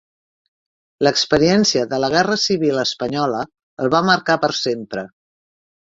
L'experiència 1.07 1.83
de 1.93 1.99
la 2.03 2.09
Guerra 2.15 2.37
Civil 2.45 2.83
Espanyola 2.85 3.45
el 3.85 3.93
va 3.97 4.03
marcar 4.11 4.39
per 4.47 4.55
sempre. 4.65 5.05